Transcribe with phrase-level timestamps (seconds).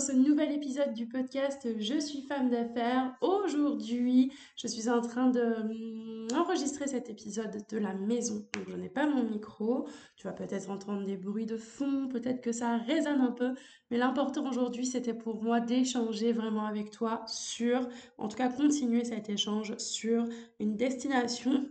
[0.00, 3.14] dans ce nouvel épisode du podcast Je suis femme d'affaires.
[3.20, 8.46] Aujourd'hui, je suis en train d'enregistrer hum, cet épisode de la maison.
[8.54, 9.86] Donc je n'ai pas mon micro.
[10.16, 13.52] Tu vas peut-être entendre des bruits de fond, peut-être que ça résonne un peu.
[13.90, 19.04] Mais l'important aujourd'hui, c'était pour moi d'échanger vraiment avec toi sur, en tout cas continuer
[19.04, 20.24] cet échange sur
[20.60, 21.68] une destination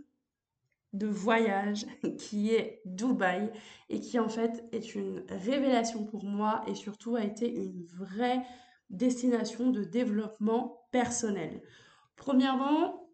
[0.92, 1.86] de voyage
[2.18, 3.50] qui est Dubaï
[3.88, 8.42] et qui en fait est une révélation pour moi et surtout a été une vraie
[8.90, 11.62] destination de développement personnel.
[12.16, 13.08] Premièrement,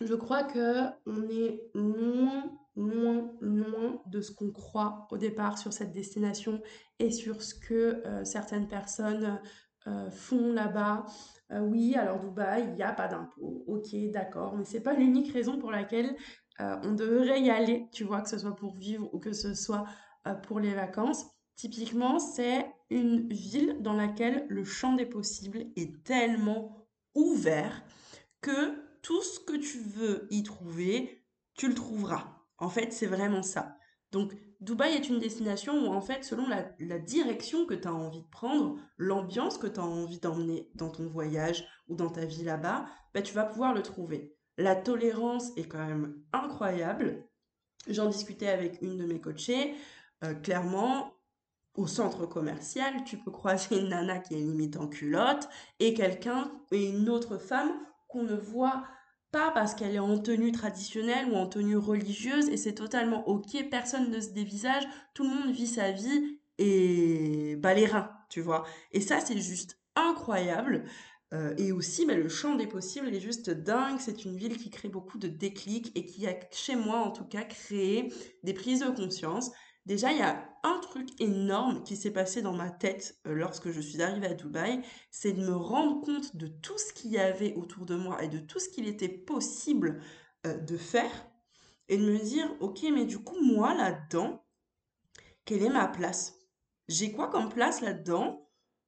[0.00, 5.72] je crois que on est loin, loin, loin de ce qu'on croit au départ sur
[5.72, 6.60] cette destination
[6.98, 9.40] et sur ce que euh, certaines personnes
[9.86, 11.06] euh, font là-bas.
[11.52, 13.64] Euh, oui, alors Dubaï, il n'y a pas d'impôt.
[13.66, 16.14] Ok, d'accord, mais c'est pas l'unique raison pour laquelle
[16.60, 19.54] euh, on devrait y aller, tu vois, que ce soit pour vivre ou que ce
[19.54, 19.84] soit
[20.26, 21.26] euh, pour les vacances.
[21.54, 27.82] Typiquement, c'est une ville dans laquelle le champ des possibles est tellement ouvert
[28.40, 32.42] que tout ce que tu veux y trouver, tu le trouveras.
[32.58, 33.76] En fait, c'est vraiment ça.
[34.12, 38.22] Donc, Dubaï est une destination où, en fait, selon la, direction que tu as envie
[38.22, 42.44] de prendre, l'ambiance que tu as envie d'emmener dans ton voyage ou dans ta vie
[42.44, 44.35] là-bas, bah, tu vas pouvoir le trouver.
[44.58, 47.24] La tolérance est quand même incroyable.
[47.88, 49.74] J'en discutais avec une de mes coachées.
[50.24, 51.12] Euh, clairement,
[51.76, 56.50] au centre commercial, tu peux croiser une nana qui est limite en culotte et quelqu'un
[56.72, 57.70] et une autre femme
[58.08, 58.84] qu'on ne voit
[59.30, 63.68] pas parce qu'elle est en tenue traditionnelle ou en tenue religieuse et c'est totalement ok,
[63.70, 68.40] personne ne se dévisage, tout le monde vit sa vie et bah les reins, tu
[68.40, 68.64] vois.
[68.92, 70.84] Et ça c'est juste incroyable.
[71.34, 73.98] Euh, et aussi, bah, le champ des possibles est juste dingue.
[73.98, 77.24] C'est une ville qui crée beaucoup de déclics et qui a, chez moi en tout
[77.24, 79.50] cas, créé des prises de conscience.
[79.86, 83.70] Déjà, il y a un truc énorme qui s'est passé dans ma tête euh, lorsque
[83.70, 87.18] je suis arrivée à Dubaï, c'est de me rendre compte de tout ce qu'il y
[87.18, 90.02] avait autour de moi et de tout ce qu'il était possible
[90.46, 91.28] euh, de faire
[91.88, 94.44] et de me dire, ok, mais du coup, moi là-dedans,
[95.44, 96.34] quelle est ma place?
[96.88, 98.42] J'ai quoi comme place là-dedans?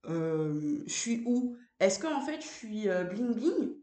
[0.05, 1.57] Je suis où?
[1.81, 3.75] Est-ce que en fait je suis euh, bling bling?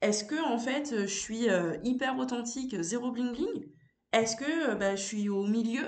[0.00, 3.66] Est-ce que en fait je suis euh, hyper authentique, zéro bling bling?
[4.12, 5.86] Est-ce que bah, je suis au milieu?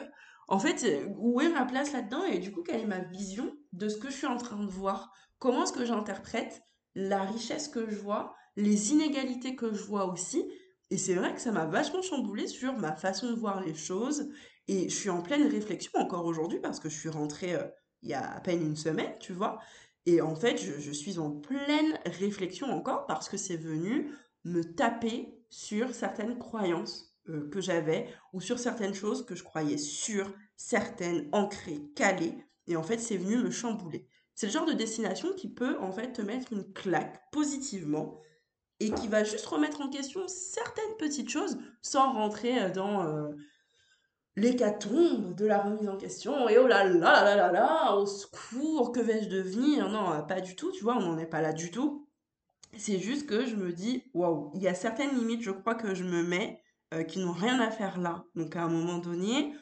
[0.49, 0.85] En fait,
[1.17, 2.25] où est ma place là-dedans?
[2.25, 4.71] Et du coup quelle est ma vision de ce que je suis en train de
[4.71, 5.13] voir?
[5.39, 6.63] Comment est-ce que j'interprète
[6.95, 10.45] la richesse que je vois, les inégalités que je vois aussi?
[10.91, 14.29] Et c'est vrai que ça m'a vachement chamboulé sur ma façon de voir les choses.
[14.67, 17.67] Et je suis en pleine réflexion encore aujourd'hui parce que je suis rentrée euh,
[18.03, 19.59] il y a à peine une semaine, tu vois.
[20.07, 24.13] Et en fait, je, suis en pleine réflexion encore parce que c'est venu
[24.45, 29.77] me taper sur certaines croyances euh, que j'avais ou sur certaines choses que je croyais
[29.77, 32.35] sûres, certaines, ancrées, calées.
[32.67, 34.09] Et en fait, c'est venu me chambouler.
[34.35, 38.21] C'est le genre de destination qui peut en fait te mettre une claque positivement
[38.81, 43.29] et qui va juste remettre en question certaines petites choses sans rentrer euh, dans euh,
[44.41, 48.93] l'hécatombe de la remise en question, et oh là là là là là, au secours,
[48.93, 49.89] que vais-je devenir?
[49.89, 52.09] Non, euh, pas du tout, tu vois, on n'en est pas là du tout.
[52.77, 55.95] C'est juste que je me dis, waouh, il y a certaines limites, je crois que
[55.95, 56.63] je me mets,
[56.95, 58.25] euh, qui n'ont rien à faire là.
[58.35, 59.53] Donc à un moment donné,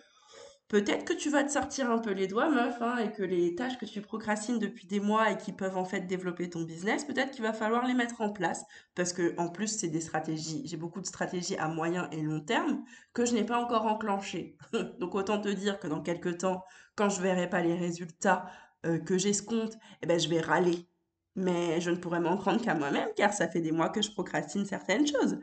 [0.69, 3.55] Peut-être que tu vas te sortir un peu les doigts, meuf, hein, et que les
[3.55, 7.07] tâches que tu procrastines depuis des mois et qui peuvent en fait développer ton business,
[7.07, 10.63] peut-être qu'il va falloir les mettre en place parce que en plus c'est des stratégies.
[10.67, 12.85] J'ai beaucoup de stratégies à moyen et long terme
[13.15, 14.59] que je n'ai pas encore enclenchées.
[15.01, 16.63] Donc autant te dire que dans quelques temps,
[16.97, 18.51] quand je verrai pas les résultats
[18.85, 20.87] euh, que j'escompte, eh ben je vais râler.
[21.35, 24.11] Mais je ne pourrai m'en prendre qu'à moi-même car ça fait des mois que je
[24.13, 25.39] procrastine certaines choses.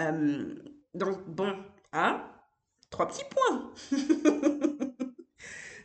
[0.00, 0.54] Euh,
[0.94, 1.54] donc bon,
[1.92, 2.24] hein
[2.94, 3.72] trois petits points.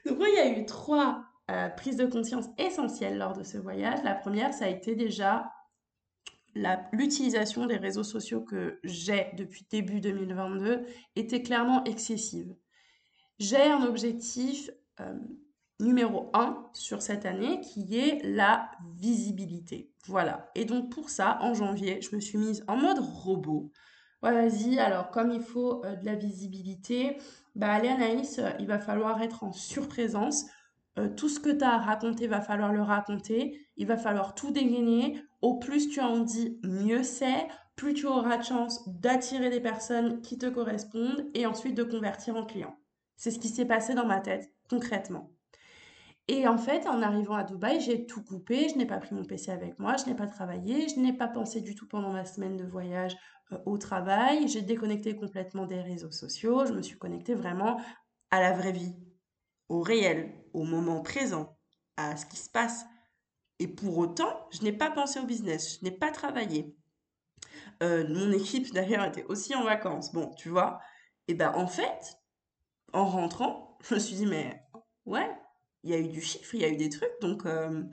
[0.06, 4.00] Donc il y a eu trois euh, prises de conscience essentielles lors de ce voyage.
[4.04, 5.52] La première, ça a été déjà
[6.92, 10.86] l'utilisation des réseaux sociaux que j'ai depuis début 2022
[11.16, 12.56] était clairement excessive.
[13.40, 14.70] J'ai un objectif
[15.00, 15.14] euh,
[15.80, 19.92] numéro un sur cette année qui est la visibilité.
[20.06, 20.52] Voilà.
[20.54, 23.72] Et donc pour ça, en janvier, je me suis mise en mode robot.
[24.22, 27.18] Ouais, vas-y, alors comme il faut euh, de la visibilité,
[27.56, 30.46] bah allez Anaïs, il va falloir être en surprésence.
[31.16, 33.68] tout ce que tu as à raconter, va falloir le raconter.
[33.78, 35.22] Il va falloir tout dégainer.
[35.42, 37.48] Au plus tu en dis, mieux c'est.
[37.78, 42.36] Plus tu auras de chance d'attirer des personnes qui te correspondent et ensuite de convertir
[42.36, 42.78] en clients.
[43.16, 45.32] C'est ce qui s'est passé dans ma tête, concrètement.
[46.32, 48.70] Et en fait, en arrivant à Dubaï, j'ai tout coupé.
[48.70, 51.28] Je n'ai pas pris mon PC avec moi, je n'ai pas travaillé, je n'ai pas
[51.28, 53.18] pensé du tout pendant ma semaine de voyage
[53.52, 54.48] euh, au travail.
[54.48, 56.68] J'ai déconnecté complètement des réseaux sociaux.
[56.68, 57.82] Je me suis connectée vraiment
[58.30, 58.96] à la vraie vie,
[59.70, 61.58] au réel, au moment présent,
[61.98, 62.86] à ce qui se passe.
[63.58, 66.76] Et pour autant, je n'ai pas pensé au business, je n'ai pas travaillé.
[67.82, 70.14] Euh, mon équipe d'ailleurs était aussi en vacances.
[70.14, 70.80] Bon, tu vois.
[71.28, 72.20] Et ben en fait,
[72.94, 74.62] en rentrant, je me suis dit mais
[75.08, 75.28] ouais,
[75.84, 77.84] il y a eu du chiffre, il y a eu des trucs, donc euh,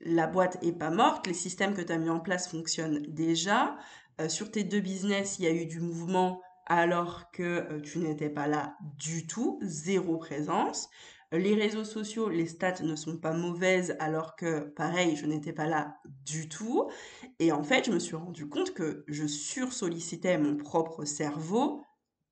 [0.00, 3.76] la boîte est pas morte, les systèmes que tu as mis en place fonctionnent déjà.
[4.20, 7.98] Euh, sur tes deux business, il y a eu du mouvement alors que euh, tu
[7.98, 10.88] n'étais pas là du tout, zéro présence.
[11.32, 15.66] Les réseaux sociaux, les stats ne sont pas mauvaises alors que, pareil, je n'étais pas
[15.66, 16.90] là du tout.
[17.38, 21.84] Et en fait, je me suis rendu compte que je sursollicitais mon propre cerveau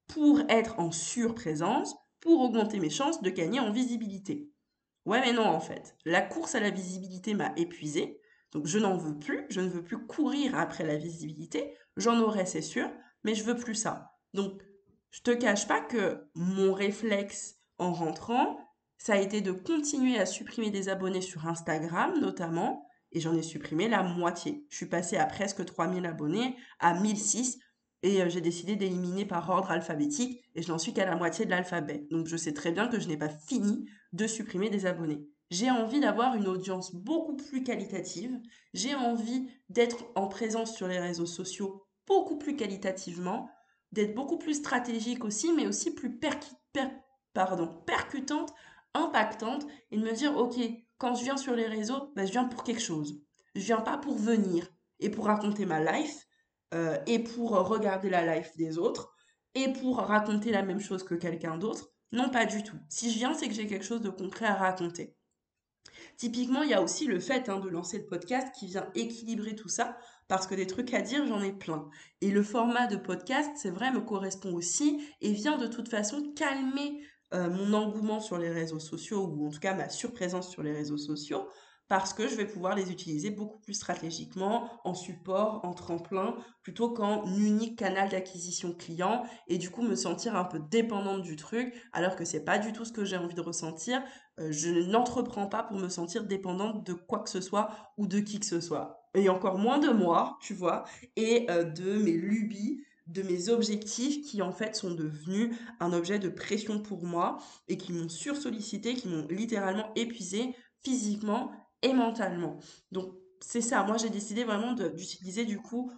[0.09, 4.51] pour être en surprésence, pour augmenter mes chances de gagner en visibilité.
[5.09, 5.97] Ouais, mais non, en fait.
[6.05, 8.21] La course à la visibilité m'a épuisée.
[8.53, 9.47] Donc, je n'en veux plus.
[9.49, 11.75] Je ne veux plus courir après la visibilité.
[11.97, 12.91] J'en aurai, c'est sûr,
[13.25, 14.13] mais je veux plus ça.
[14.35, 14.63] Donc,
[15.11, 18.59] je te cache pas que mon réflexe en rentrant,
[18.99, 23.43] ça a été de continuer à supprimer des abonnés sur Instagram, notamment, et j'en ai
[23.43, 24.67] supprimé la moitié.
[24.69, 27.59] Je suis passée à presque 3000 abonnés, à 1006,
[28.03, 31.45] et euh, j'ai décidé d'éliminer par ordre alphabétique, et je n'en suis qu'à la moitié
[31.45, 32.07] de l'alphabet.
[32.11, 35.27] Donc je sais très bien que je n'ai pas fini de supprimer des abonnés.
[35.51, 38.39] J'ai envie d'avoir une audience beaucoup plus qualitative.
[38.75, 43.51] J'ai envie d'être en présence sur les réseaux sociaux beaucoup plus qualitativement,
[43.93, 46.93] d'être beaucoup plus stratégique aussi, mais aussi plus percutante,
[48.95, 50.57] impactante, et de me dire, OK,
[50.99, 53.23] quand je viens sur les réseaux, ben, je viens pour quelque chose.
[53.55, 54.69] Je viens pas pour venir
[55.01, 56.28] et pour raconter ma life,
[56.75, 59.15] euh, et pour regarder la life des autres,
[59.55, 61.91] et pour raconter la même chose que quelqu'un d'autre.
[62.13, 62.77] Non, pas du tout.
[62.89, 65.17] Si je viens, c'est que j'ai quelque chose de concret à raconter.
[66.17, 69.55] Typiquement, il y a aussi le fait hein, de lancer le podcast qui vient équilibrer
[69.55, 71.89] tout ça, parce que des trucs à dire, j'en ai plein.
[72.21, 76.33] Et le format de podcast, c'est vrai, me correspond aussi et vient de toute façon
[76.35, 77.03] calmer
[77.35, 80.73] euh, mon engouement sur les réseaux sociaux, ou en tout cas ma surprésence sur les
[80.73, 81.49] réseaux sociaux,
[81.89, 86.91] parce que je vais pouvoir les utiliser beaucoup plus stratégiquement en support, en tremplin, plutôt
[86.91, 91.75] qu'en unique canal d'acquisition client et du coup me sentir un peu dépendante du truc
[91.93, 94.03] alors que c'est pas du tout ce que j'ai envie de ressentir.
[94.39, 98.21] Euh, je n'entreprends pas pour me sentir dépendante de quoi que ce soit ou de
[98.21, 99.09] qui que ce soit.
[99.15, 100.85] Et encore moins de moi, tu vois,
[101.17, 106.19] et euh, de mes lubies de mes objectifs qui en fait sont devenus un objet
[106.19, 111.51] de pression pour moi et qui m'ont sursollicité, qui m'ont littéralement épuisé physiquement
[111.83, 112.59] et mentalement.
[112.93, 115.93] Donc c'est ça, moi j'ai décidé vraiment d'utiliser du coup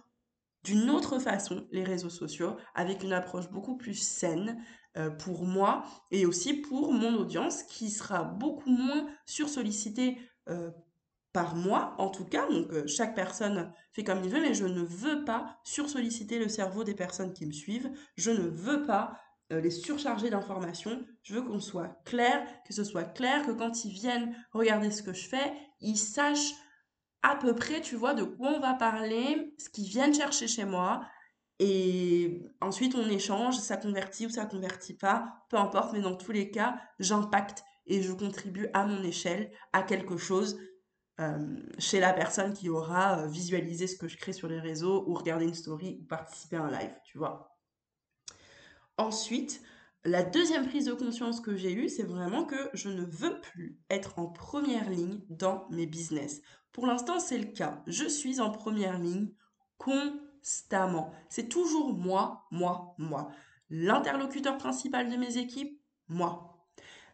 [0.63, 4.63] d'une autre façon les réseaux sociaux avec une approche beaucoup plus saine
[4.97, 10.19] euh, pour moi et aussi pour mon audience qui sera beaucoup moins sursollicitée
[10.49, 10.69] euh,
[11.33, 12.47] par moi en tout cas.
[12.47, 16.49] Donc euh, chaque personne fait comme il veut mais je ne veux pas sursolliciter le
[16.49, 17.91] cerveau des personnes qui me suivent.
[18.15, 19.17] Je ne veux pas
[19.51, 21.05] euh, les surcharger d'informations.
[21.23, 25.03] Je veux qu'on soit clair, que ce soit clair, que quand ils viennent regarder ce
[25.03, 26.53] que je fais, ils sachent
[27.23, 30.65] à peu près, tu vois, de quoi on va parler, ce qu'ils viennent chercher chez
[30.65, 31.01] moi.
[31.59, 36.31] Et ensuite, on échange, ça convertit ou ça convertit pas, peu importe, mais dans tous
[36.31, 40.57] les cas, j'impacte et je contribue à mon échelle à quelque chose
[41.19, 45.03] euh, chez la personne qui aura euh, visualisé ce que je crée sur les réseaux
[45.07, 47.55] ou regardé une story ou participé à un live, tu vois.
[48.97, 49.61] Ensuite,
[50.03, 53.79] la deuxième prise de conscience que j'ai eue, c'est vraiment que je ne veux plus
[53.89, 56.41] être en première ligne dans mes business.
[56.71, 57.83] Pour l'instant, c'est le cas.
[57.85, 59.29] Je suis en première ligne
[59.77, 61.11] constamment.
[61.29, 63.29] C'est toujours moi, moi, moi.
[63.69, 66.65] L'interlocuteur principal de mes équipes, moi.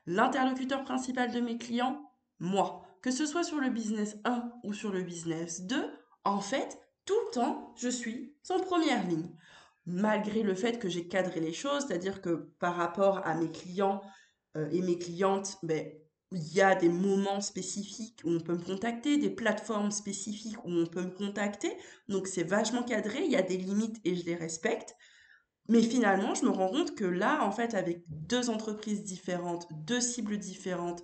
[0.05, 2.83] L'interlocuteur principal de mes clients, moi.
[3.01, 5.91] Que ce soit sur le business 1 ou sur le business 2,
[6.23, 9.29] en fait, tout le temps, je suis en première ligne
[9.87, 14.01] malgré le fait que j'ai cadré les choses, c'est-à-dire que par rapport à mes clients
[14.57, 15.89] euh, et mes clientes, ben,
[16.33, 20.71] il y a des moments spécifiques où on peut me contacter, des plateformes spécifiques où
[20.71, 21.71] on peut me contacter.
[22.09, 24.93] Donc c'est vachement cadré, il y a des limites et je les respecte.
[25.69, 30.01] Mais finalement, je me rends compte que là, en fait, avec deux entreprises différentes, deux
[30.01, 31.01] cibles différentes,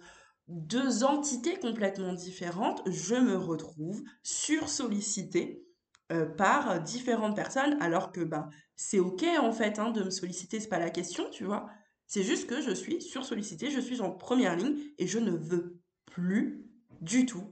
[0.47, 5.65] deux entités complètement différentes, je me retrouve sursollicitée
[6.11, 10.59] euh, par différentes personnes, alors que ben, c'est ok en fait hein, de me solliciter,
[10.59, 11.69] c'est pas la question, tu vois.
[12.07, 15.79] C'est juste que je suis sursollicitée, je suis en première ligne et je ne veux
[16.05, 16.69] plus
[17.01, 17.45] du tout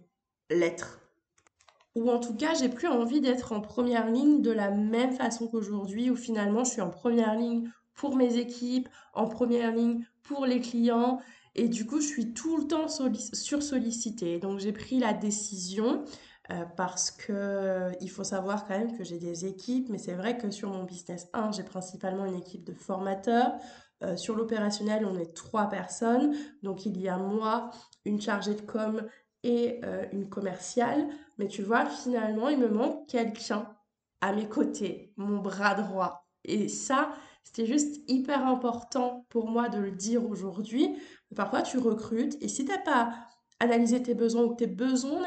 [0.49, 0.99] l'être.
[1.95, 5.47] Ou en tout cas, j'ai plus envie d'être en première ligne de la même façon
[5.47, 10.45] qu'aujourd'hui, où finalement je suis en première ligne pour mes équipes, en première ligne pour
[10.45, 11.21] les clients.
[11.55, 14.39] Et du coup, je suis tout le temps sursollicitée.
[14.39, 16.05] Donc, j'ai pris la décision
[16.51, 20.15] euh, parce que euh, il faut savoir quand même que j'ai des équipes, mais c'est
[20.15, 23.53] vrai que sur mon business 1, j'ai principalement une équipe de formateurs.
[24.03, 26.35] Euh, sur l'opérationnel, on est trois personnes.
[26.63, 27.69] Donc, il y a moi,
[28.05, 29.07] une chargée de com
[29.43, 29.81] et
[30.11, 31.07] une commerciale.
[31.39, 33.67] Mais tu vois, finalement, il me manque quelqu'un
[34.21, 36.27] à mes côtés, mon bras droit.
[36.43, 37.11] Et ça,
[37.43, 40.95] c'était juste hyper important pour moi de le dire aujourd'hui.
[41.35, 43.13] Parfois, tu recrutes et si tu n'as pas
[43.59, 45.25] analysé tes besoins ou tes besoins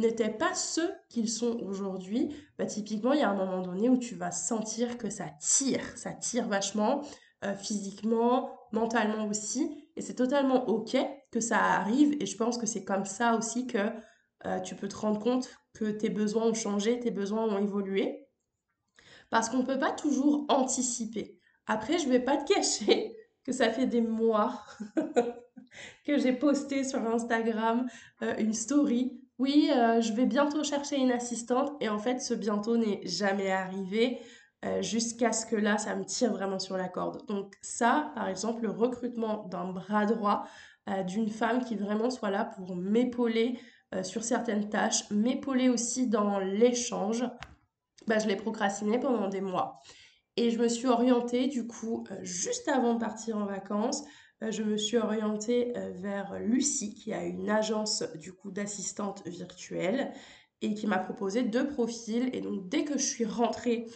[0.00, 3.96] n'étaient pas ceux qu'ils sont aujourd'hui, bah, typiquement, il y a un moment donné où
[3.96, 7.02] tu vas sentir que ça tire, ça tire vachement,
[7.44, 9.88] euh, physiquement, mentalement aussi.
[9.96, 10.96] Et c'est totalement OK
[11.30, 12.16] que ça arrive.
[12.20, 13.78] Et je pense que c'est comme ça aussi que
[14.46, 18.28] euh, tu peux te rendre compte que tes besoins ont changé, tes besoins ont évolué.
[19.30, 21.38] Parce qu'on ne peut pas toujours anticiper.
[21.66, 24.62] Après, je ne vais pas te cacher que ça fait des mois
[26.04, 27.88] que j'ai posté sur Instagram
[28.22, 29.20] euh, une story.
[29.38, 33.50] Oui, euh, je vais bientôt chercher une assistante et en fait, ce bientôt n'est jamais
[33.50, 34.20] arrivé
[34.64, 37.24] euh, jusqu'à ce que là, ça me tire vraiment sur la corde.
[37.26, 40.44] Donc ça, par exemple, le recrutement d'un bras droit,
[41.06, 43.60] d'une femme qui vraiment soit là pour m'épauler
[44.02, 47.24] sur certaines tâches, m'épauler aussi dans l'échange,
[48.08, 49.80] bah, je l'ai procrastiné pendant des mois.
[50.38, 54.08] Et je me suis orientée, du coup, euh, juste avant de partir en vacances, euh,
[54.40, 60.12] je me suis orientée euh, vers Lucie, qui a une agence, du coup, d'assistante virtuelle
[60.60, 62.30] et qui m'a proposé deux profils.
[62.32, 63.86] Et donc, dès que je suis rentrée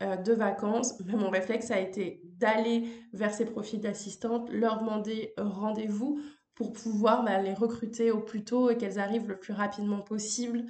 [0.00, 2.84] de vacances, mon réflexe a été d'aller
[3.14, 6.20] vers ces profils d'assistante, leur demander rendez-vous
[6.54, 10.64] pour pouvoir bah, les recruter au plus tôt et qu'elles arrivent le plus rapidement possible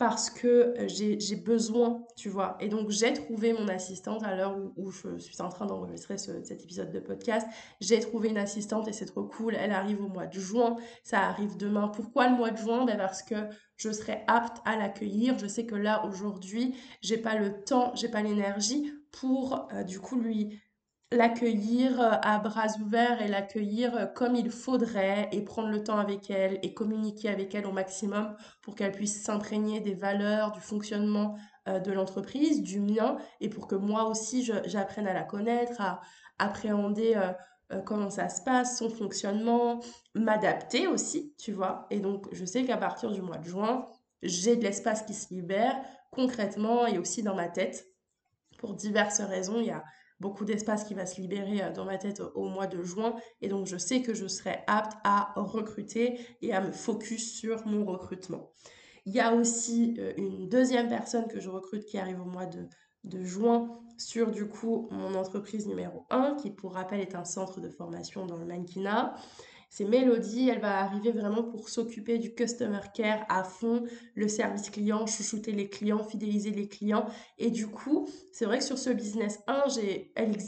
[0.00, 2.56] parce que euh, j'ai besoin, tu vois.
[2.58, 6.50] Et donc, j'ai trouvé mon assistante à l'heure où, je suis en train d'enregistrer cet
[6.50, 7.46] épisode de podcast.
[7.82, 9.54] J'ai trouvé une assistante et c'est trop cool.
[9.54, 10.76] Elle arrive au mois de juin.
[11.04, 11.88] Ça arrive demain.
[11.88, 12.86] Pourquoi le mois de juin?
[12.86, 13.34] Ben Parce que
[13.76, 15.38] je serai apte à l'accueillir.
[15.38, 20.00] Je sais que là, aujourd'hui, j'ai pas le temps, j'ai pas l'énergie pour, euh, du
[20.00, 20.62] coup, lui
[21.12, 25.98] l'accueillir euh, à bras ouverts et l'accueillir euh, comme il faudrait et prendre le temps
[25.98, 30.60] avec elle et communiquer avec elle au maximum pour qu'elle puisse s'imprégner des valeurs, du
[30.60, 31.36] fonctionnement
[31.68, 36.00] euh, de l'entreprise, du mien et pour que moi aussi j'apprenne à la connaître, à
[36.38, 37.20] appréhender
[37.84, 39.80] comment ça se passe, son fonctionnement,
[40.14, 41.86] m'adapter aussi, tu vois.
[41.90, 43.86] Et donc je sais qu'à partir du mois de juin,
[44.22, 45.76] j'ai de l'espace qui se libère
[46.10, 47.86] concrètement et aussi dans ma tête.
[48.56, 49.84] Pour diverses raisons, il y a
[50.20, 53.14] beaucoup d'espace qui va se libérer euh, dans ma tête au mois de juin.
[53.40, 57.66] Et donc, je sais que je serai apte à recruter et à me focus sur
[57.66, 58.52] mon recrutement.
[59.06, 62.46] Il y a aussi euh, une deuxième personne que je recrute qui arrive au mois
[62.46, 62.68] de,
[63.04, 67.60] de juin sur du coup mon entreprise numéro 1 qui pour rappel est un centre
[67.60, 69.14] de formation dans le mannequinat
[69.72, 73.84] c'est Mélodie, elle va arriver vraiment pour s'occuper du customer care à fond,
[74.16, 77.06] le service client, chouchouter les clients, fidéliser les clients.
[77.38, 79.66] Et du coup, c'est vrai que sur ce business 1,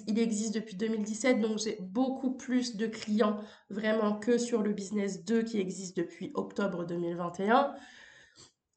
[0.08, 3.36] il existe depuis 2017, donc j'ai beaucoup plus de clients
[3.70, 7.72] vraiment que sur le business 2 qui existe depuis octobre 2021.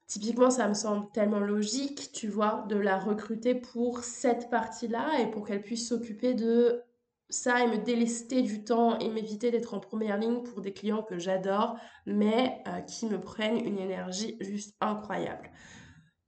[0.06, 5.32] Typiquement, ça me semble tellement logique, tu vois, de la recruter pour cette partie-là et
[5.32, 6.84] pour qu'elle puisse s'occuper de
[7.30, 11.04] ça et me délester du temps et m'éviter d'être en première ligne pour des clients
[11.04, 15.52] que j'adore, mais euh, qui me prennent une énergie juste incroyable.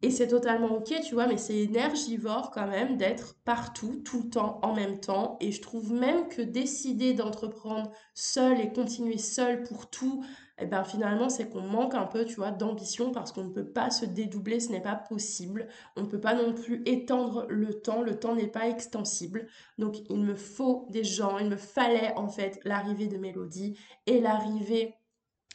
[0.04, 4.30] Et c'est totalement ok, tu vois, mais c'est énergivore quand même d'être partout, tout le
[4.30, 5.38] temps, en même temps.
[5.42, 10.24] Et je trouve même que décider d'entreprendre seul et continuer seul pour tout,
[10.60, 13.54] et eh ben finalement, c'est qu'on manque un peu, tu vois, d'ambition parce qu'on ne
[13.54, 15.68] peut pas se dédoubler, ce n'est pas possible.
[15.96, 19.48] On ne peut pas non plus étendre le temps, le temps n'est pas extensible.
[19.78, 24.20] Donc, il me faut des gens, il me fallait en fait l'arrivée de Mélodie et
[24.20, 24.96] l'arrivée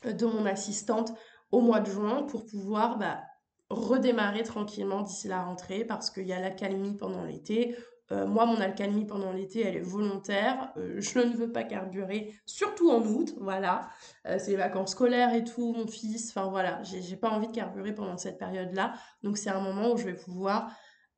[0.04, 1.12] de mon assistante
[1.50, 3.23] au mois de juin pour pouvoir bah,
[3.71, 7.76] redémarrer tranquillement d'ici la rentrée parce qu'il y a l'accalmie pendant l'été.
[8.12, 10.73] Euh, moi, mon alcalmie pendant l'été, elle est volontaire.
[10.76, 13.88] Euh, je ne veux pas carburer, surtout en août, voilà.
[14.26, 16.31] Euh, c'est les vacances scolaires et tout, mon fils.
[16.31, 18.92] Enfin voilà, j'ai pas envie de carburer pendant cette période-là.
[19.23, 20.71] Donc c'est un moment où je vais pouvoir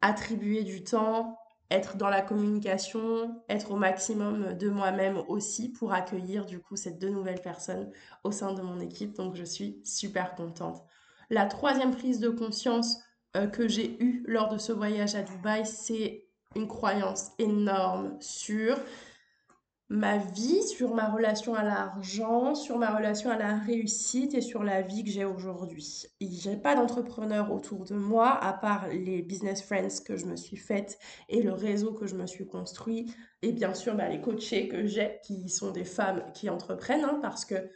[0.03, 1.37] attribuer du temps,
[1.71, 6.93] être dans la communication, être au maximum de moi-même aussi pour accueillir du coup ces
[6.93, 7.91] deux nouvelles personnes
[8.23, 9.17] au sein de mon équipe.
[9.17, 10.85] Donc je suis super contente.
[11.31, 12.99] La troisième prise de conscience
[13.53, 16.24] que j'ai eue lors de ce voyage à Dubaï, c'est
[16.57, 18.79] une croyance énorme sur
[19.91, 24.65] ma vie, sur ma relation à l'argent, sur ma relation à la réussite et sur
[24.65, 26.05] la vie que j'ai aujourd'hui.
[26.21, 30.57] J'ai pas d'entrepreneur autour de moi à part les business friends que je me suis
[30.57, 34.69] faites et le réseau que je me suis construit et bien sûr bah, les coachés
[34.69, 37.69] que j'ai qui sont des femmes qui entreprennent hein, parce que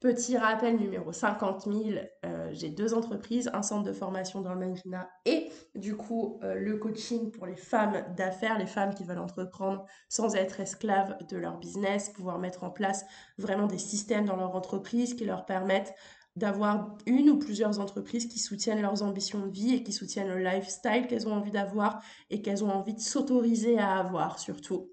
[0.00, 1.78] Petit rappel numéro 50 000,
[2.24, 6.54] euh, j'ai deux entreprises, un centre de formation dans le management et du coup euh,
[6.54, 11.36] le coaching pour les femmes d'affaires, les femmes qui veulent entreprendre sans être esclaves de
[11.36, 13.04] leur business, pouvoir mettre en place
[13.38, 15.94] vraiment des systèmes dans leur entreprise qui leur permettent
[16.36, 20.38] d'avoir une ou plusieurs entreprises qui soutiennent leurs ambitions de vie et qui soutiennent le
[20.38, 24.90] lifestyle qu'elles ont envie d'avoir et qu'elles ont envie de s'autoriser à avoir surtout.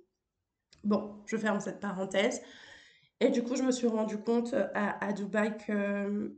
[0.83, 2.41] Bon, je ferme cette parenthèse.
[3.19, 6.37] Et du coup, je me suis rendu compte euh, à, à Dubaï que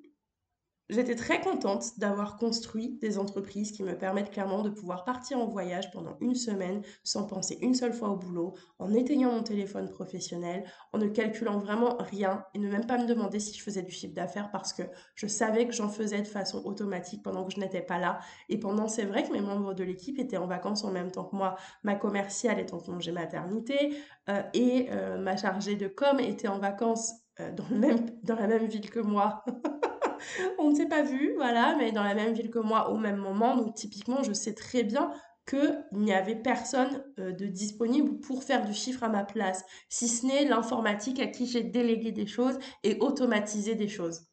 [0.90, 5.46] J'étais très contente d'avoir construit des entreprises qui me permettent clairement de pouvoir partir en
[5.46, 9.88] voyage pendant une semaine sans penser une seule fois au boulot, en éteignant mon téléphone
[9.88, 13.84] professionnel, en ne calculant vraiment rien et ne même pas me demander si je faisais
[13.84, 14.82] du chiffre d'affaires parce que
[15.14, 18.20] je savais que j'en faisais de façon automatique pendant que je n'étais pas là.
[18.50, 21.26] Et pendant, c'est vrai que mes membres de l'équipe étaient en vacances en même temps
[21.26, 21.56] que moi.
[21.84, 23.96] Ma commerciale est en congé maternité
[24.30, 28.90] euh, et euh, ma chargée de com était en vacances euh, dans, la même ville
[28.90, 29.44] que moi.
[30.60, 33.18] on ne s'est pas vu, voilà, mais dans la même ville que moi au même
[33.18, 33.56] moment.
[33.56, 35.12] Donc typiquement, je sais très bien
[35.48, 40.08] qu'il n'y avait personne euh, de disponible pour faire du chiffre à ma place, si
[40.08, 44.28] ce n'est l'informatique à qui j'ai délégué des choses et automatisé des choses.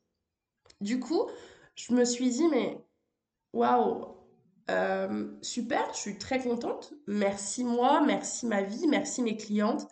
[0.81, 1.27] Du coup,
[1.75, 2.85] je me suis dit, mais
[3.55, 4.17] waouh,
[4.71, 6.93] euh, super, je suis très contente.
[7.07, 9.87] Merci moi, merci ma vie, merci mes clientes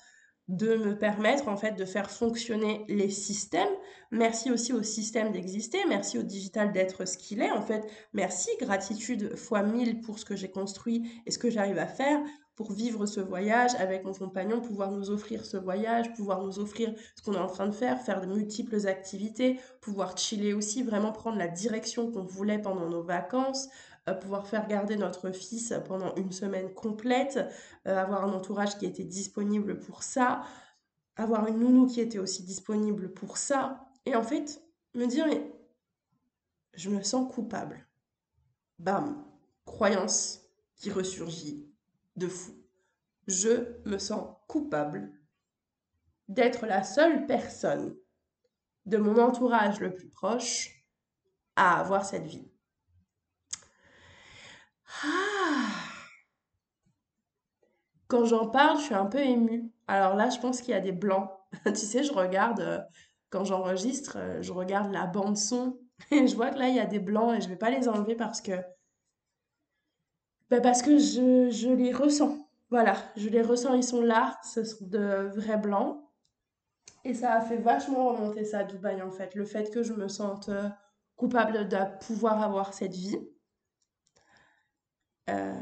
[0.49, 3.73] de me permettre en fait de faire fonctionner les systèmes.
[4.11, 7.87] Merci aussi au système d'exister, merci au digital d'être ce qu'il est en fait.
[8.13, 12.21] Merci, gratitude fois mille pour ce que j'ai construit et ce que j'arrive à faire
[12.57, 16.95] pour vivre ce voyage avec mon compagnon, pouvoir nous offrir ce voyage, pouvoir nous offrir
[17.17, 21.11] ce qu'on est en train de faire, faire de multiples activités, pouvoir chiller aussi, vraiment
[21.11, 23.69] prendre la direction qu'on voulait pendant nos vacances,
[24.13, 27.39] pouvoir faire garder notre fils pendant une semaine complète,
[27.87, 30.43] euh, avoir un entourage qui était disponible pour ça,
[31.17, 33.89] avoir une nounou qui était aussi disponible pour ça.
[34.05, 34.63] Et en fait,
[34.95, 35.51] me dire, mais
[36.75, 37.87] je me sens coupable.
[38.79, 39.25] Bam,
[39.65, 40.43] croyance
[40.77, 41.67] qui ressurgit
[42.17, 42.53] de fou.
[43.27, 45.11] Je me sens coupable
[46.29, 47.97] d'être la seule personne
[48.87, 50.85] de mon entourage le plus proche
[51.57, 52.51] à avoir cette vie.
[55.03, 55.85] Ah.
[58.09, 59.71] Quand j'en parle, je suis un peu émue.
[59.89, 61.31] Alors là, je pense qu'il y a des blancs.
[61.67, 62.79] tu sais, je regarde, euh,
[63.31, 65.79] quand j'enregistre, euh, je regarde la bande son
[66.11, 67.89] et je vois que là, il y a des blancs et je vais pas les
[67.89, 68.53] enlever parce que,
[70.51, 72.39] bah, parce que je, je les ressens.
[72.71, 76.01] Voilà, je les ressens, ils sont là, ce sont de vrais blancs.
[77.05, 79.93] Et ça a fait vachement remonter ça à Dubaï en fait, le fait que je
[79.93, 80.69] me sente euh,
[81.17, 83.19] coupable de pouvoir avoir cette vie.
[85.31, 85.55] Euh,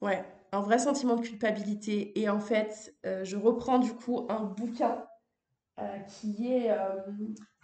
[0.00, 2.18] ouais, un vrai sentiment de culpabilité.
[2.20, 5.04] Et en fait, euh, je reprends du coup un bouquin
[5.78, 6.70] euh, qui est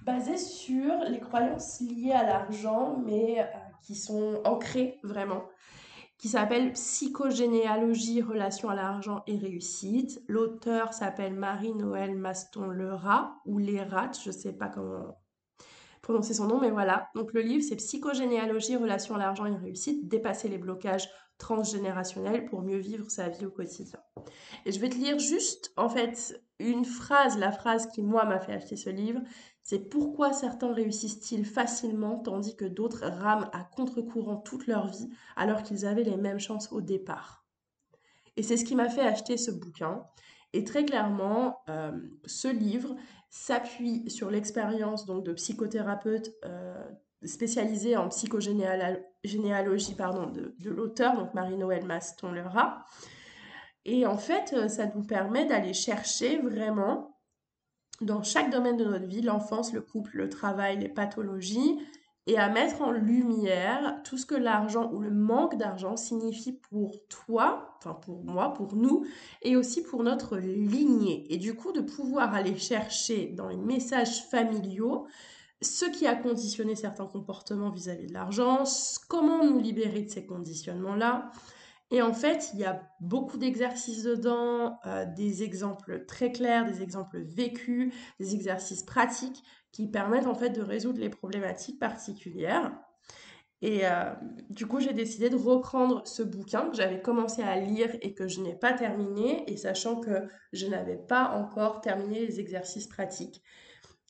[0.05, 3.49] basé sur les croyances liées à l'argent, mais
[3.83, 5.43] qui sont ancrées vraiment,
[6.19, 10.23] qui s'appelle Psychogénéalogie, relation à l'argent et réussite.
[10.29, 15.20] L'auteur s'appelle Marie-Noël Maston-Lerat, ou Lerat, je sais pas comment
[16.03, 17.09] prononcer son nom, mais voilà.
[17.15, 21.09] Donc le livre, c'est Psychogénéalogie, relation à l'argent et réussite, dépasser les blocages
[21.39, 23.99] transgénérationnels pour mieux vivre sa vie au quotidien.
[24.67, 28.39] Et je vais te lire juste, en fait, une phrase, la phrase qui, moi, m'a
[28.39, 29.21] fait acheter ce livre,
[29.63, 35.63] c'est pourquoi certains réussissent-ils facilement tandis que d'autres rament à contre-courant toute leur vie alors
[35.63, 37.47] qu'ils avaient les mêmes chances au départ?
[38.37, 40.03] Et c'est ce qui m'a fait acheter ce bouquin.
[40.53, 41.93] Et très clairement, euh,
[42.27, 42.97] ce livre,
[43.31, 46.85] s'appuie sur l'expérience donc de psychothérapeute euh,
[47.97, 52.85] en psychogénéalogie pardon, de, de l'auteur, donc Marie-Noël Maston-Lerat.
[53.85, 57.17] Et en fait, euh, ça nous permet d'aller chercher vraiment
[58.01, 61.79] dans chaque domaine de notre vie, l'enfance, le couple, le travail, les pathologies,
[62.31, 66.95] et à mettre en lumière tout ce que l'argent ou le manque d'argent signifie pour
[67.09, 69.05] toi, enfin pour moi, pour nous,
[69.43, 71.27] et aussi pour notre lignée.
[71.29, 75.09] Et du coup, de pouvoir aller chercher dans les messages familiaux
[75.61, 78.63] ce qui a conditionné certains comportements vis-à-vis de l'argent,
[79.09, 81.33] comment nous libérer de ces conditionnements-là.
[81.91, 86.83] Et en fait, il y a beaucoup d'exercices dedans, euh, des exemples très clairs, des
[86.83, 92.73] exemples vécus, des exercices pratiques qui permettent en fait de résoudre les problématiques particulières.
[93.63, 94.15] Et euh,
[94.49, 98.27] du coup, j'ai décidé de reprendre ce bouquin que j'avais commencé à lire et que
[98.27, 103.43] je n'ai pas terminé, et sachant que je n'avais pas encore terminé les exercices pratiques.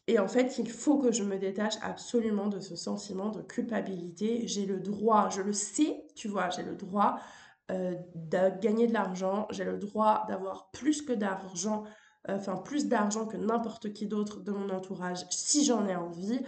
[0.07, 4.47] Et en fait, il faut que je me détache absolument de ce sentiment de culpabilité.
[4.47, 7.21] J'ai le droit, je le sais, tu vois, j'ai le droit
[7.71, 11.85] euh, de gagner de l'argent, j'ai le droit d'avoir plus que d'argent,
[12.29, 16.41] euh, enfin plus d'argent que n'importe qui d'autre de mon entourage si j'en ai envie.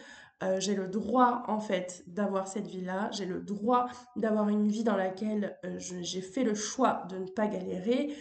[0.43, 4.83] Euh, j'ai le droit en fait d'avoir cette vie-là, j'ai le droit d'avoir une vie
[4.83, 8.17] dans laquelle j'ai fait le choix de ne pas galérer,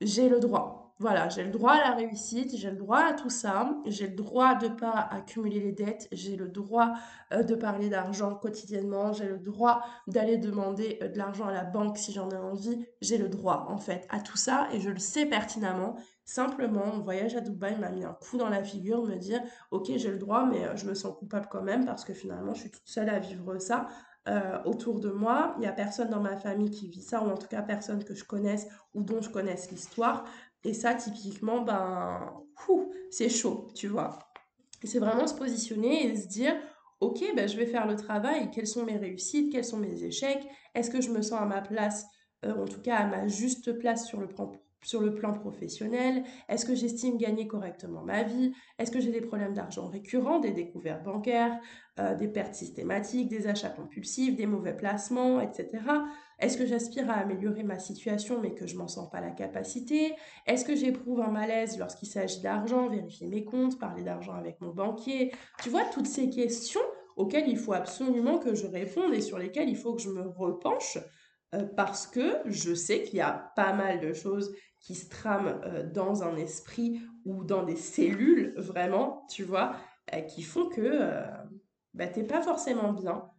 [0.00, 0.83] j'ai le droit.
[1.00, 4.14] Voilà, j'ai le droit à la réussite, j'ai le droit à tout ça, j'ai le
[4.14, 6.92] droit de ne pas accumuler les dettes, j'ai le droit
[7.32, 11.64] euh, de parler d'argent quotidiennement, j'ai le droit d'aller demander euh, de l'argent à la
[11.64, 14.88] banque si j'en ai envie, j'ai le droit en fait à tout ça et je
[14.88, 15.96] le sais pertinemment.
[16.24, 19.90] Simplement, mon voyage à Dubaï m'a mis un coup dans la figure, me dire ok
[19.96, 22.60] j'ai le droit mais euh, je me sens coupable quand même parce que finalement je
[22.60, 23.88] suis toute seule à vivre ça.
[24.64, 25.52] autour de moi.
[25.58, 28.02] Il n'y a personne dans ma famille qui vit ça, ou en tout cas personne
[28.04, 30.24] que je connaisse ou dont je connaisse l'histoire.
[30.64, 32.32] Et ça, typiquement, ben,
[33.10, 34.18] c'est chaud, tu vois.
[34.82, 36.54] C'est vraiment se positionner et se dire,
[37.00, 40.46] ok, ben, je vais faire le travail, quelles sont mes réussites, quels sont mes échecs,
[40.74, 42.06] est-ce que je me sens à ma place,
[42.44, 44.28] euh, en tout cas à ma juste place sur le
[45.14, 46.24] plan professionnel?
[46.48, 48.52] Est-ce que j'estime gagner correctement ma vie?
[48.78, 51.58] Est-ce que j'ai des problèmes d'argent récurrents, des découvertes bancaires,
[51.98, 55.68] euh, des pertes systématiques, des achats compulsifs, des mauvais placements, etc.
[56.44, 60.14] Est-ce que j'aspire à améliorer ma situation mais que je m'en sens pas la capacité?
[60.44, 64.68] Est-ce que j'éprouve un malaise lorsqu'il s'agit d'argent, vérifier mes comptes, parler d'argent avec mon
[64.68, 65.32] banquier?
[65.62, 66.82] Tu vois, toutes ces questions
[67.16, 70.20] auxquelles il faut absolument que je réponde et sur lesquelles il faut que je me
[70.20, 70.98] repenche
[71.54, 75.62] euh, parce que je sais qu'il y a pas mal de choses qui se trament
[75.64, 79.76] euh, dans un esprit ou dans des cellules vraiment, tu vois,
[80.12, 81.24] euh, qui font que
[81.94, 83.30] bah, tu n'es pas forcément bien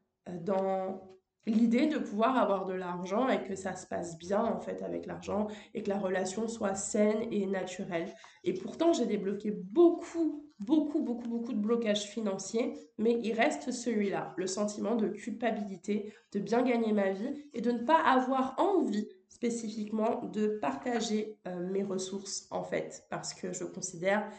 [0.41, 1.14] dans
[1.45, 5.05] l'idée de pouvoir avoir de l'argent et que ça se passe bien en fait avec
[5.05, 8.13] l'argent et que la relation soit saine et naturelle.
[8.43, 14.34] Et pourtant, j'ai débloqué beaucoup, beaucoup, beaucoup, beaucoup de blocages financiers, mais il reste celui-là,
[14.38, 19.08] le sentiment de culpabilité, de bien gagner ma vie et de ne pas avoir envie
[19.29, 24.29] spécifiquement de partager euh, mes ressources en fait, parce que je considère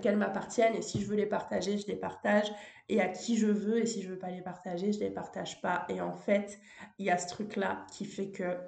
[0.00, 2.50] qu'elles m'appartiennent et si je veux les partager, je les partage
[2.88, 5.60] et à qui je veux et si je veux pas les partager, je les partage
[5.60, 5.86] pas.
[5.88, 6.58] Et en fait,
[6.98, 8.58] il y a ce truc-là qui fait que,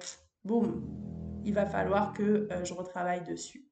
[0.43, 0.83] boum,
[1.45, 3.69] il va falloir que euh, je retravaille dessus.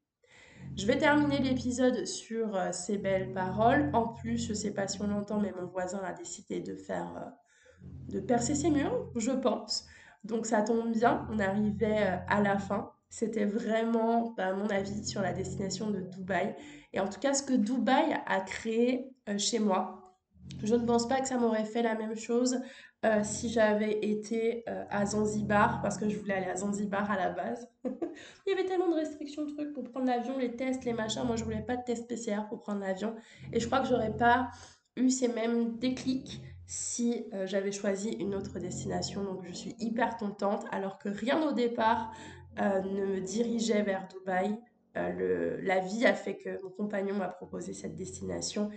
[0.77, 3.89] Je vais terminer l'épisode sur euh, ces belles paroles.
[3.93, 7.15] En plus, je sais pas si on l'entend, mais mon voisin a décidé de faire,
[7.17, 9.85] euh, de percer ses murs, je pense.
[10.23, 12.93] Donc ça tombe bien, on arrivait à la fin.
[13.13, 16.55] C'était vraiment, bah, mon avis sur la destination de Dubaï.
[16.93, 20.17] Et en tout cas, ce que Dubaï a créé chez moi,
[20.63, 22.59] je ne pense pas que ça m'aurait fait la même chose
[23.05, 27.15] euh, si j'avais été euh, à Zanzibar, parce que je voulais aller à Zanzibar à
[27.15, 27.69] la base.
[27.85, 31.23] Il y avait tellement de restrictions de trucs pour prendre l'avion, les tests, les machins.
[31.23, 33.15] Moi, je voulais pas de test PCR pour prendre l'avion.
[33.51, 34.49] Et je crois que j'aurais pas
[34.97, 39.23] eu ces mêmes déclics si euh, j'avais choisi une autre destination.
[39.23, 42.11] Donc, je suis hyper contente, alors que rien au départ
[42.57, 44.57] ne me dirigeait vers Dubaï.
[44.95, 48.69] Le, la vie a fait que mon compagnon m'a proposé cette destination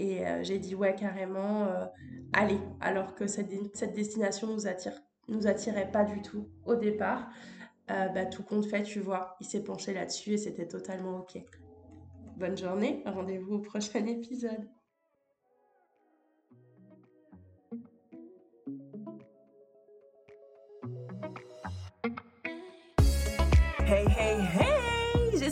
[0.00, 1.84] et euh, j'ai dit ouais carrément, euh,
[2.32, 3.50] allez, alors que cette,
[3.94, 4.94] destination nous attire,
[5.28, 7.28] nous attirait pas du tout au départ.
[7.90, 11.42] Euh, bah, tout compte fait, tu vois, il s'est penché là-dessus et c'était totalement ok.
[12.38, 14.70] Bonne journée, rendez-vous au prochain épisode.